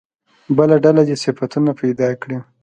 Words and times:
بله 0.57 0.75
ډله 0.83 1.01
دې 1.07 1.15
صفتونه 1.23 1.71
پیدا 1.81 2.07
کړي. 2.21 2.37